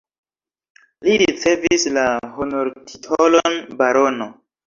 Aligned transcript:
Li 1.07 1.17
ricevis 1.21 1.85
la 1.99 2.05
honortitolon 2.39 3.61
barono. 3.83 4.31